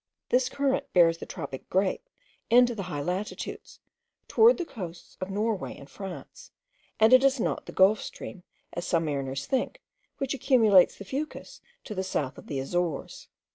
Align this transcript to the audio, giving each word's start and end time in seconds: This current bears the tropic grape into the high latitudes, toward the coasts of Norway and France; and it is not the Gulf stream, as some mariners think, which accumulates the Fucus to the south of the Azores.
This 0.29 0.49
current 0.49 0.91
bears 0.93 1.19
the 1.19 1.27
tropic 1.27 1.69
grape 1.69 2.09
into 2.49 2.73
the 2.73 2.81
high 2.89 3.03
latitudes, 3.03 3.79
toward 4.27 4.57
the 4.57 4.65
coasts 4.65 5.15
of 5.21 5.29
Norway 5.29 5.77
and 5.77 5.87
France; 5.87 6.49
and 6.99 7.13
it 7.13 7.23
is 7.23 7.39
not 7.39 7.67
the 7.67 7.71
Gulf 7.71 8.01
stream, 8.01 8.41
as 8.73 8.87
some 8.87 9.05
mariners 9.05 9.45
think, 9.45 9.79
which 10.17 10.33
accumulates 10.33 10.95
the 10.97 11.05
Fucus 11.05 11.61
to 11.83 11.93
the 11.93 12.03
south 12.03 12.39
of 12.39 12.47
the 12.47 12.57
Azores. 12.57 13.27